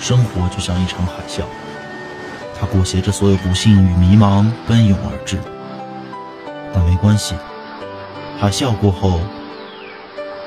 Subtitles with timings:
[0.00, 1.42] 生活就像一场海啸，
[2.58, 5.38] 它裹挟着所有不幸与迷茫奔涌而至。
[6.72, 7.34] 但没关系，
[8.38, 9.20] 海啸过后，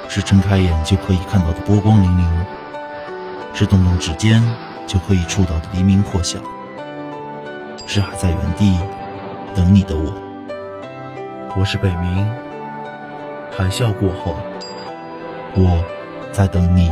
[0.10, 2.26] 是睁开眼就可以看到的波光粼粼，
[3.54, 4.44] 是动动指尖
[4.88, 6.40] 就可以触到的黎明破晓，
[7.86, 8.76] 是还在原地
[9.54, 10.12] 等你的我。
[11.56, 12.26] 我是北冥，
[13.56, 14.36] 海啸过后，
[15.54, 15.84] 我
[16.32, 16.92] 在等你。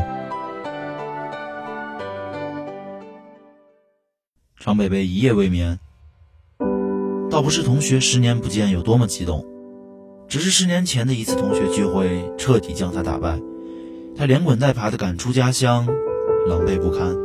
[4.63, 5.79] 常北北一夜未眠，
[7.31, 9.43] 倒不是同学十年不见有多么激动，
[10.27, 13.41] 只是十年前的一次同学聚会彻底将他打败，
[14.15, 15.87] 他连滚带爬的赶出家乡，
[16.47, 17.17] 狼狈不堪。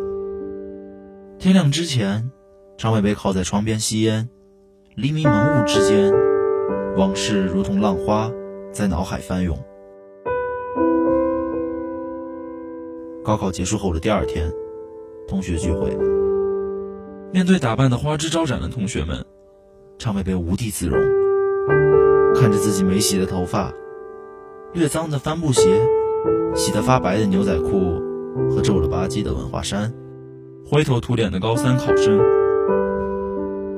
[1.38, 2.30] 天亮之前，
[2.78, 4.30] 常北北靠在窗边吸烟，
[4.94, 6.10] 黎明蒙雾之间，
[6.96, 8.32] 往事如同浪花
[8.72, 9.62] 在脑海翻涌。
[13.22, 14.50] 高考结束后的第二天，
[15.28, 16.15] 同学聚会。
[17.32, 19.24] 面对打扮的花枝招展的同学们，
[19.98, 20.98] 常北北无地自容。
[22.34, 23.72] 看着自己没洗的头发、
[24.72, 25.80] 略脏的帆布鞋、
[26.54, 28.00] 洗得发白的牛仔裤
[28.50, 29.92] 和皱了吧唧的文化衫，
[30.66, 32.18] 灰头土脸的高三考生，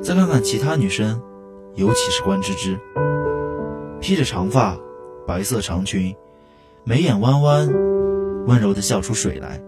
[0.03, 1.21] 再看看其他女生，
[1.75, 2.79] 尤其是关芝芝，
[4.01, 4.77] 披着长发、
[5.27, 6.15] 白色长裙，
[6.85, 7.73] 眉眼弯弯，
[8.47, 9.63] 温柔的笑出水来。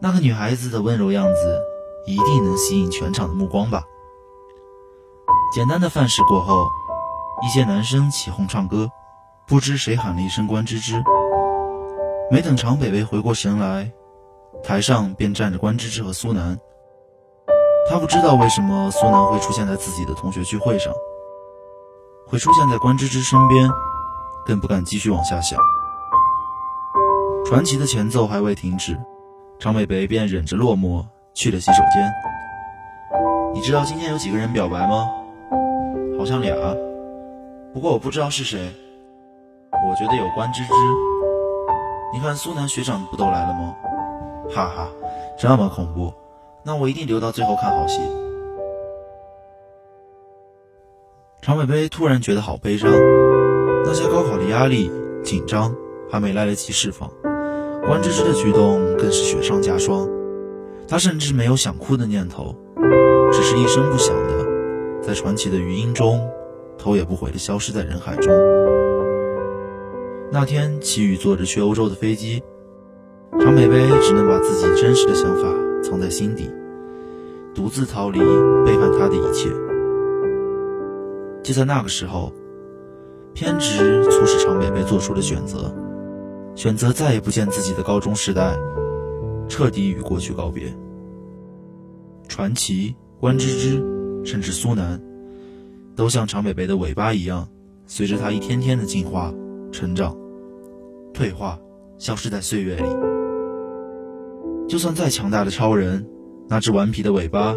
[0.00, 1.73] 那个女孩子的温柔样子。
[2.06, 3.82] 一定能吸引全场的目光吧。
[5.54, 6.68] 简单的饭食过后，
[7.44, 8.90] 一些男生起哄唱歌，
[9.46, 11.02] 不知谁喊了一声“关芝芝”。
[12.30, 13.92] 没等常北北回过神来，
[14.62, 16.58] 台上便站着关芝芝和苏南。
[17.88, 20.92] 他不知道为什么苏南会出现在自己的同学聚会上，
[22.26, 23.70] 会出现在关芝芝身边，
[24.46, 25.58] 更不敢继续往下想。
[27.44, 28.98] 传奇的前奏还未停止，
[29.58, 31.04] 常北北便忍着落寞。
[31.34, 32.12] 去了洗手间。
[33.52, 35.10] 你知道今天有几个人表白吗？
[36.18, 36.54] 好像俩，
[37.72, 38.72] 不过我不知道是谁。
[39.72, 40.70] 我觉得有关芝芝。
[42.12, 43.74] 你看苏南学长不都来了吗？
[44.54, 44.88] 哈哈，
[45.36, 46.12] 这么恐怖，
[46.62, 48.00] 那我一定留到最后看好戏。
[51.42, 52.90] 常北北突然觉得好悲伤，
[53.84, 54.90] 那些高考的压力、
[55.24, 55.74] 紧张
[56.10, 57.10] 还没来得及释放，
[57.84, 60.08] 关芝芝的举动更是雪上加霜。
[60.94, 62.54] 他甚至没有想哭的念头，
[63.32, 64.46] 只是一声不响的，
[65.02, 66.24] 在传奇的余音中，
[66.78, 68.32] 头也不回的消失在人海中。
[70.30, 72.40] 那天，齐宇坐着去欧洲的飞机，
[73.40, 75.48] 常北北只能把自己真实的想法
[75.82, 76.48] 藏在心底，
[77.52, 78.20] 独自逃离
[78.64, 79.50] 背叛他的一切。
[81.42, 82.32] 就在那个时候，
[83.32, 85.74] 偏执促使常北北做出了选择，
[86.54, 88.56] 选择再也不见自己的高中时代。
[89.46, 90.74] 彻底与过去告别。
[92.28, 95.00] 传奇、关芝芝，甚至苏南，
[95.94, 97.48] 都像长北北的尾巴一样，
[97.86, 99.32] 随着他一天天的进化、
[99.70, 100.16] 成长、
[101.12, 101.58] 退化，
[101.98, 102.88] 消失在岁月里。
[104.68, 106.04] 就算再强大的超人，
[106.48, 107.54] 那只顽皮的尾巴，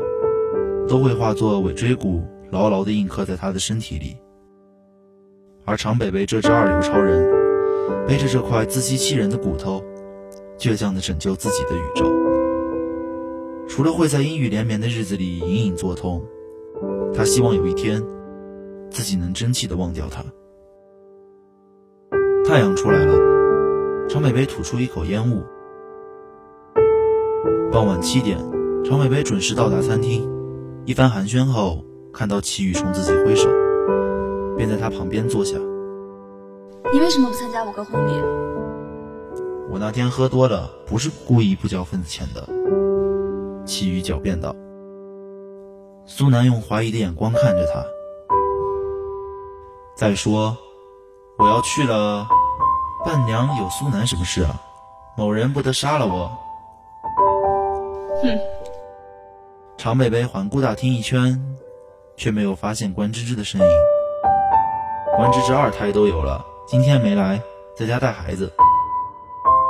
[0.87, 4.17] 都会化作尾椎骨，牢牢地印刻在他的身体里。
[5.65, 7.25] 而长北北这只二流超人，
[8.07, 9.83] 背着这块自欺欺人的骨头。
[10.57, 12.05] 倔强地拯救自己的宇宙，
[13.67, 16.23] 除了会在阴雨连绵的日子里隐隐作痛，
[17.13, 18.01] 他希望有一天
[18.89, 20.23] 自己能争气的忘掉它。
[22.45, 23.13] 太阳出来了，
[24.07, 25.43] 常美北吐出一口烟雾。
[27.71, 28.37] 傍晚七点，
[28.83, 30.27] 常美北准时到达餐厅，
[30.85, 33.49] 一番寒暄后，看到齐宇冲自己挥手，
[34.55, 35.57] 便在他旁边坐下。
[36.93, 38.11] 你为什么不参加我哥婚礼？
[39.69, 42.47] 我那天喝多了，不是故意不交份子钱的。
[43.67, 44.55] 齐宇狡辩道。
[46.05, 47.83] 苏南用怀疑的眼光看着他。
[49.95, 50.55] 再说，
[51.37, 52.27] 我要去了，
[53.03, 54.55] 伴娘有苏南什么事啊？
[55.17, 56.31] 某人不得杀了我？
[58.21, 58.39] 哼。
[59.77, 61.39] 常北北环顾大厅一圈，
[62.15, 63.67] 却没有发现关芝芝的身影。
[65.17, 67.41] 关芝芝二胎都有了，今天没来，
[67.75, 68.51] 在家带孩子。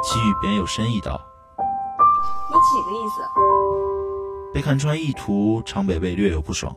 [0.04, 1.20] 齐宇便有深意道
[1.58, 3.22] ：“你几个意思？”
[4.54, 6.74] 被看穿意图，常北北略有不爽。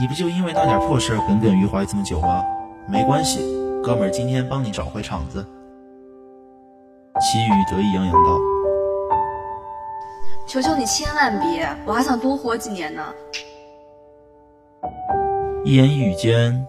[0.00, 2.44] 你不就因为那点破事耿耿于怀这么久吗？
[2.86, 3.40] 没关系，
[3.82, 5.44] 哥们儿今天帮你找回场子。
[7.20, 8.38] 齐宇得意洋洋道
[10.46, 13.02] ：“求求你千万别，我还想多活几年呢。”
[15.64, 16.64] 一言一语间，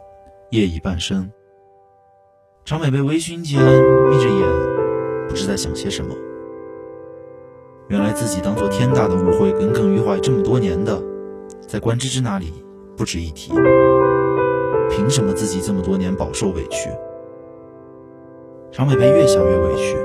[0.50, 1.32] 夜已半深。
[2.66, 3.60] 常北被微醺间
[4.10, 4.50] 眯着眼，
[5.30, 6.16] 不知在想些什么。
[7.90, 11.02] 原来自己当做天大的误会耿耿于怀这么多年的，
[11.68, 12.54] 在关芝芝那里
[12.96, 13.52] 不值一提。
[14.92, 16.92] 凭什么自己这么多年饱受委屈？
[18.72, 19.98] 常北北越想越委屈，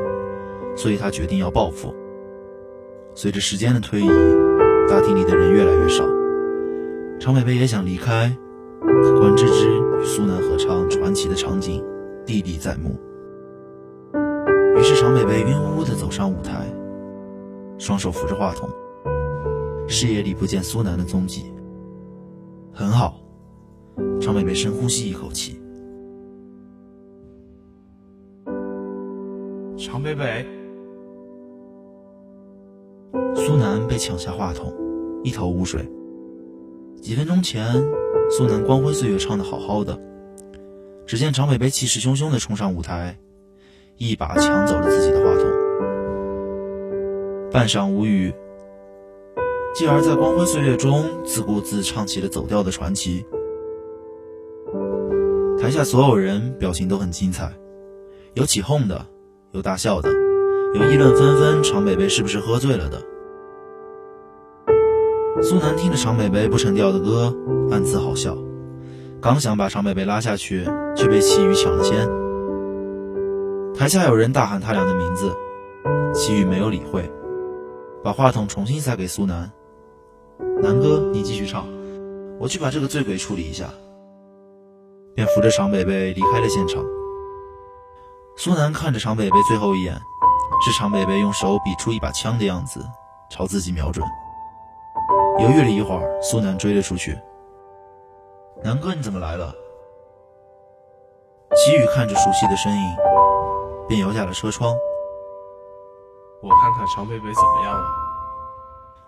[0.75, 1.95] 所以他决定要报复。
[3.15, 4.09] 随着时间的推移，
[4.89, 6.05] 大厅里的人越来越少，
[7.21, 8.35] 常北北也想离开，
[9.21, 9.69] 关芝芝
[10.01, 11.85] 与苏南合唱传奇的场景
[12.27, 12.99] 历历在目。
[14.79, 16.67] 于是常北北晕乎乎地走上舞台。
[17.85, 18.67] 双手扶着话筒，
[19.87, 21.53] 视野里不见苏南的踪迹。
[22.73, 23.21] 很好，
[24.19, 25.61] 常北北深呼吸一口气。
[29.77, 30.47] 常北北，
[33.35, 34.73] 苏南被抢下话筒，
[35.23, 35.87] 一头雾水。
[37.03, 37.71] 几分钟前，
[38.31, 40.01] 苏南《光辉岁月》唱得好好的，
[41.05, 43.15] 只见常北北气势汹汹地冲上舞台，
[43.99, 45.54] 一把抢走了自己的话筒。
[47.55, 48.35] 半晌无语，
[49.77, 53.25] 继而在《光辉岁月》中自顾自唱起了走调的传奇。
[55.56, 57.53] 台下所有人表情都很精彩，
[58.33, 59.06] 有起哄的，
[59.53, 60.11] 有大笑的，
[60.75, 63.01] 有议论纷纷常北北是不是喝醉了的。
[65.41, 67.33] 苏南听着常北北不成调的歌，
[67.71, 68.37] 暗自好笑，
[69.21, 70.65] 刚想把常北北拉下去，
[70.97, 72.05] 却被齐宇抢了先。
[73.77, 75.31] 台下有人大喊他俩的名字，
[76.12, 77.09] 齐宇没有理会。
[78.05, 79.51] 把话筒重新塞给苏南，
[80.61, 81.67] 南哥，你继续唱，
[82.39, 83.71] 我去把这个醉鬼处理一下。
[85.15, 86.85] 便扶着常北北离开了现场。
[88.37, 89.95] 苏南看着常北北最后一眼，
[90.62, 92.85] 是常北北用手比出一把枪的样子，
[93.31, 94.06] 朝自己瞄准。
[95.39, 97.19] 犹豫了一会儿，苏南追了出去。
[98.62, 99.51] 南哥，你怎么来了？
[101.56, 102.97] 齐宇看着熟悉的身影，
[103.89, 104.77] 便摇下了车窗。
[106.44, 107.88] 我看看常北北怎么样了。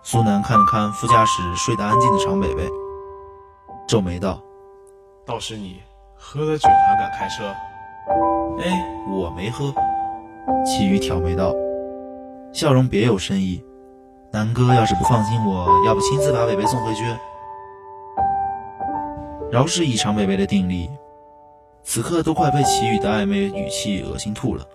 [0.01, 2.67] 苏南看了看副驾驶睡得安静的常北北，
[3.87, 4.41] 皱眉道
[5.23, 5.79] ：“倒是你
[6.15, 7.53] 喝了酒还敢开车？”
[8.59, 9.71] 哎，我没喝。
[10.65, 11.53] 齐宇挑眉道，
[12.51, 13.63] 笑容别有深意。
[14.31, 17.03] 南哥要是不放心我，要不亲自把北北送回去？
[19.51, 20.89] 饶是以常北北的定力，
[21.83, 24.65] 此刻都快被祁宇的暧昧语气恶心吐了。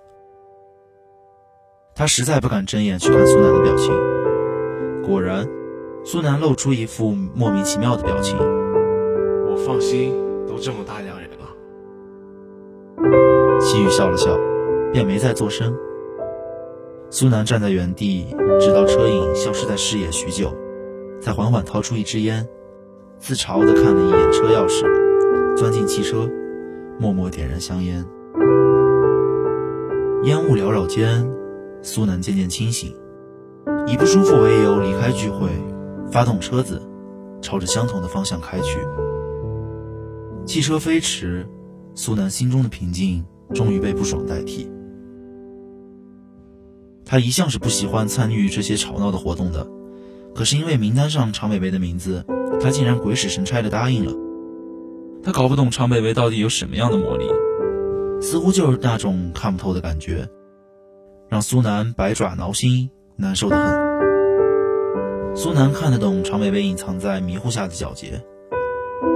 [1.95, 3.93] 他实在不敢睁眼去看苏南的表情，
[5.03, 5.47] 果然，
[6.05, 8.35] 苏南露出一副莫名其妙的表情。
[8.39, 10.15] 我放心，
[10.49, 11.47] 都这么大两人了。
[13.61, 14.35] 齐宇笑了笑，
[14.91, 15.77] 便没再作声。
[17.11, 20.51] 苏南站在原地，直到车影消失在视野许久，
[21.21, 22.49] 才缓缓掏出一支烟，
[23.19, 24.87] 自嘲地看了一眼车钥匙，
[25.55, 26.27] 钻进汽车，
[26.99, 28.03] 默默点燃香烟。
[30.23, 31.42] 烟雾缭绕间。
[31.83, 32.95] 苏南渐渐清醒，
[33.89, 35.49] 以不舒服为由离开聚会，
[36.13, 36.81] 发动车子，
[37.41, 38.79] 朝着相同的方向开去。
[40.47, 41.45] 汽车飞驰，
[41.95, 44.71] 苏南心中的平静终于被不爽代替。
[47.05, 49.67] 他一向是不喜欢参与这些吵闹的活动的，
[50.35, 52.25] 可是因为名单上常北北的名字，
[52.61, 54.13] 他竟然鬼使神差的答应了。
[55.23, 57.27] 他搞不懂常北北到底有什么样的魔力，
[58.21, 60.29] 似乎就是那种看不透的感觉。
[61.33, 65.35] 让苏南百爪挠心，难受的很。
[65.35, 68.23] 苏南看得懂常北北隐藏在迷糊下的皎洁，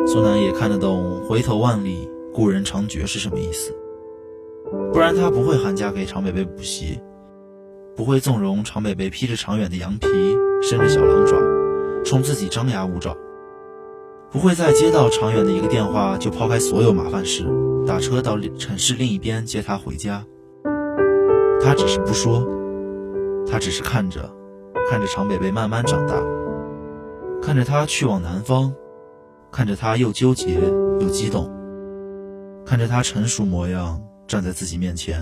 [0.07, 3.71] 苏南也看得懂“回头万里，故人长绝”是什么意思。
[4.95, 6.99] 不然他不会寒假给常北北补习，
[7.95, 10.09] 不会纵容常北北披着长远的羊皮，
[10.63, 11.37] 伸着小狼爪，
[12.03, 13.15] 冲自己张牙舞爪，
[14.31, 17.45] 不会在接到常远的一个电话就抛开所有麻烦事，
[17.87, 20.25] 打车到城市另一边接他回家。
[21.67, 22.47] 他只是不说，
[23.51, 24.33] 他只是看着，
[24.89, 26.15] 看着常北北慢慢长大，
[27.43, 28.73] 看着他去往南方，
[29.51, 30.61] 看着他又纠结
[31.01, 31.51] 又激动，
[32.65, 35.21] 看着他成熟模样站在自己面前，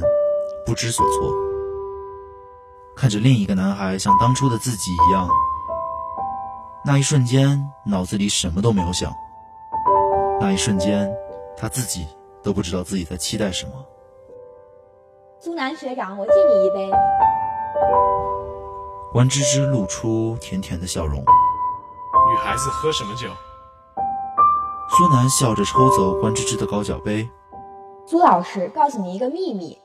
[0.67, 1.33] 不知所措，
[2.95, 5.27] 看着另一个男孩像当初的自己一样，
[6.85, 9.11] 那一瞬间脑子里什么都没有想，
[10.39, 11.11] 那一瞬间
[11.57, 12.07] 他自己
[12.43, 13.73] 都不知道自己在期待什么。
[15.45, 16.91] 苏南学长，我敬你一杯。
[19.13, 21.19] 关芝芝露出甜甜的笑容。
[21.19, 23.29] 女孩子喝什么酒？
[24.89, 27.29] 苏南笑着抽走关芝芝的高脚杯。
[28.07, 29.79] 苏老师，告诉你一个秘密。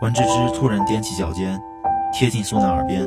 [0.00, 1.60] 关芝芝突然踮起脚尖，
[2.10, 3.06] 贴近苏南耳边。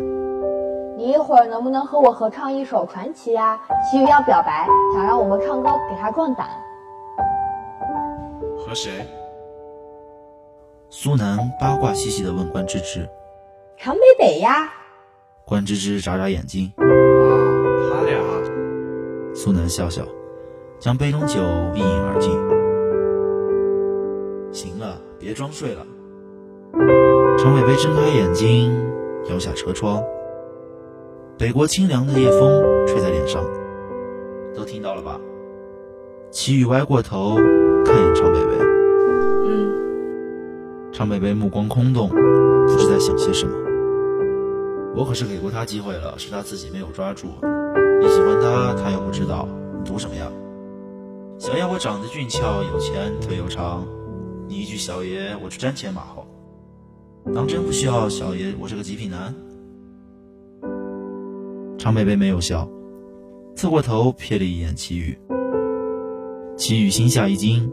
[0.95, 3.59] 你一会儿能不能和我合唱一首《传奇》呀？
[3.89, 6.47] 齐宇要表白，想让我们唱歌给他壮胆。
[8.63, 9.07] 和谁？
[10.93, 13.07] 苏南八卦兮兮地问关芝芝
[13.79, 14.69] ：“常北北呀。”
[15.47, 16.69] 关芝芝眨眨眼睛。
[16.75, 16.83] 啊，
[17.89, 18.19] 他俩
[19.33, 20.03] 苏南笑笑，
[20.79, 21.39] 将杯中酒
[21.73, 22.29] 一饮而尽。
[24.51, 25.87] 行了，别装睡了。
[27.37, 28.77] 常伟伟睁开眼睛，
[29.29, 30.03] 摇下车窗。
[31.37, 33.41] 北国清凉的夜风吹在脸上，
[34.53, 35.17] 都听到了吧？
[36.31, 37.35] 齐宇歪过头
[37.85, 38.57] 看眼常北北，
[41.01, 43.51] 常北北目光空洞，不知在想些什么。
[44.95, 47.25] 我可是给过他机会了，是他自己没有抓住。
[47.99, 49.47] 你喜欢他，他又不知道，
[49.79, 50.31] 你图什么呀？
[51.39, 53.83] 想要我长得俊俏、有钱、腿又长，
[54.47, 56.23] 你一句小爷，我就瞻前马后。
[57.33, 59.33] 当真不需要小爷，我是个极品男。
[61.79, 62.69] 常北北没有笑，
[63.55, 65.17] 侧过头瞥了一眼齐宇。
[66.55, 67.67] 齐宇心下一惊，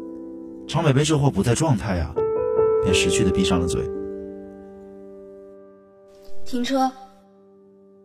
[0.67, 2.15] 常北北这货不在状态啊，
[2.83, 3.83] 便识趣的闭上了嘴。
[6.45, 6.91] 停车。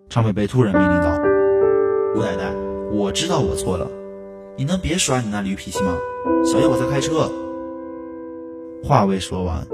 [0.10, 1.18] 常北北突然命令道
[2.13, 2.53] ：“姑奶奶，
[2.92, 3.89] 我知道我错了，
[4.58, 5.98] 你能别耍你那驴脾气吗？
[6.46, 7.32] 小爷我在开车。”
[8.84, 9.65] 话未说完，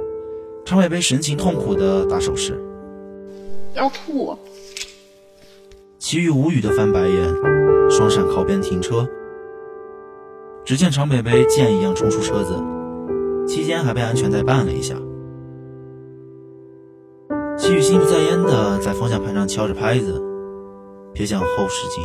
[0.63, 2.57] 常北北神情痛苦的打手势。
[3.73, 4.37] 要吐。
[5.97, 7.35] 齐豫无语的翻白眼，
[7.89, 9.07] 双闪靠边停车。
[10.63, 12.53] 只见常北北箭一样冲出车子，
[13.49, 14.93] 期间还被安全带绊了一下。
[17.57, 20.21] 齐豫心不在焉的在方向盘上敲着拍子，
[21.15, 22.03] 瞥向后视镜，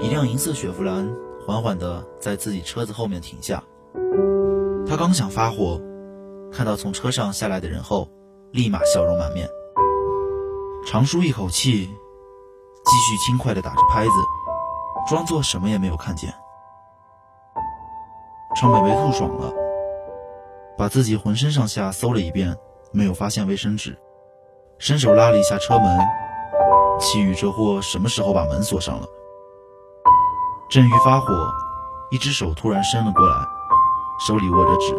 [0.00, 1.06] 一辆银色雪佛兰
[1.46, 3.62] 缓缓的在自己车子后面停下。
[4.88, 5.78] 他刚想发火，
[6.50, 8.08] 看到从车上下来的人后，
[8.50, 9.46] 立马笑容满面，
[10.86, 11.90] 长舒一口气。
[12.82, 14.10] 继续轻快地打着拍子，
[15.06, 16.32] 装作什么也没有看见。
[18.56, 19.52] 常北被吐爽了，
[20.80, 22.56] 把自己浑身上下搜了一遍，
[22.90, 23.98] 没有发现卫生纸，
[24.78, 25.98] 伸手拉了一下车门。
[26.98, 29.06] 齐宇这货什么时候把门锁上了？
[30.70, 31.34] 正欲发火，
[32.10, 33.36] 一只手突然伸了过来，
[34.26, 34.96] 手里握着纸。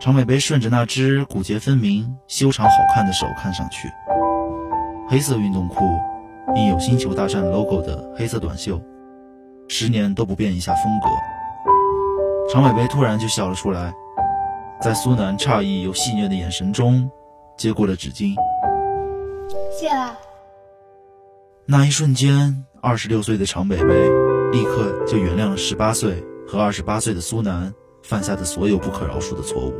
[0.00, 3.88] 常北北顺着那只骨节分明、修长好看的手看上去。
[5.08, 5.96] 黑色运动裤，
[6.56, 8.82] 印有星球大战 logo 的黑色短袖，
[9.68, 11.08] 十年都不变一下风格。
[12.52, 13.94] 常伟伟突然就笑了出来，
[14.80, 17.10] 在苏南诧异又戏谑的眼神中，
[17.56, 18.32] 接过了纸巾。
[19.78, 20.16] 谢啦。
[21.66, 24.08] 那一瞬间，二十六岁的常北北
[24.52, 29.74] 立刻就原谅了十八岁和二十八岁的苏南犯下的所有不可饶恕的错误。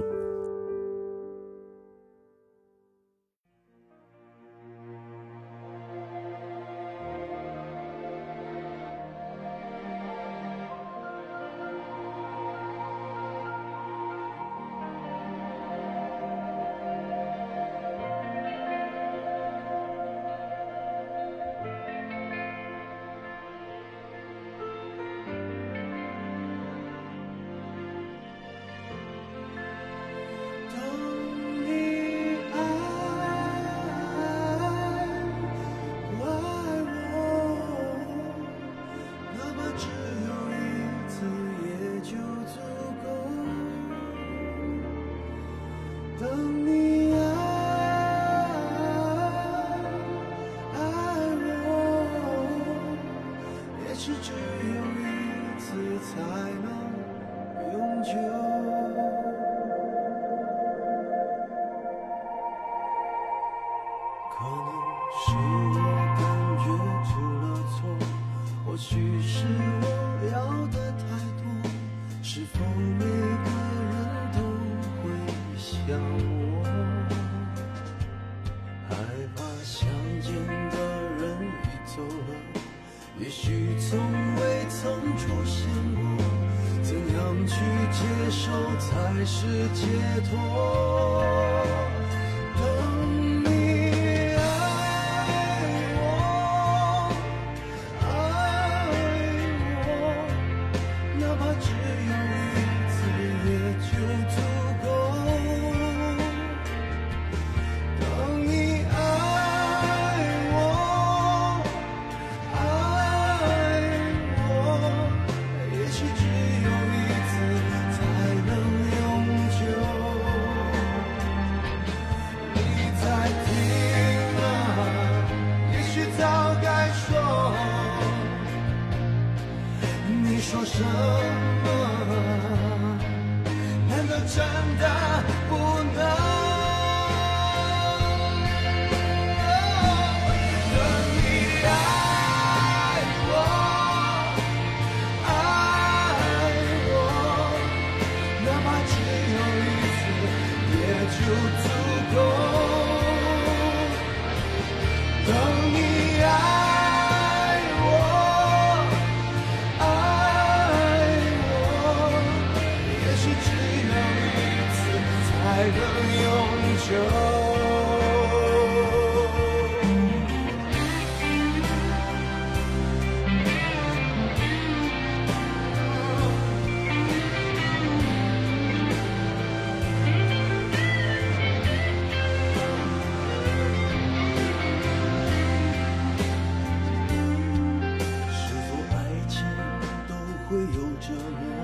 [191.00, 191.62] 折磨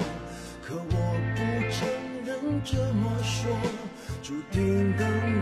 [0.63, 0.97] 可我
[1.35, 1.41] 不
[1.73, 1.89] 承
[2.25, 3.51] 认这么说
[4.23, 5.34] 注定等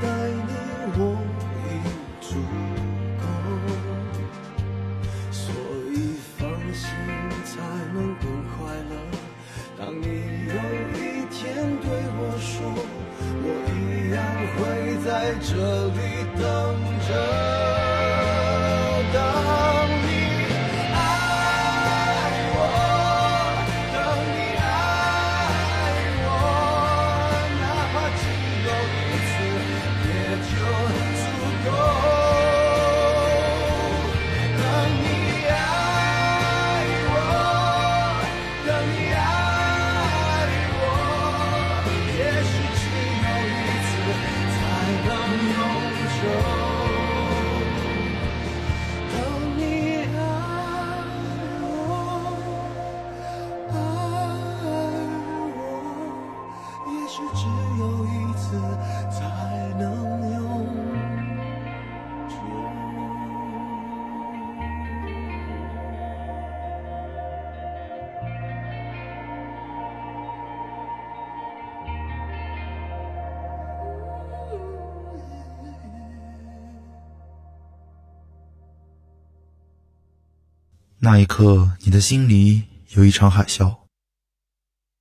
[81.04, 83.76] 那一刻你的心里有一场海啸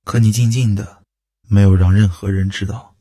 [0.04, 1.04] 可你静静的
[1.48, 2.91] 没有让任何人知道。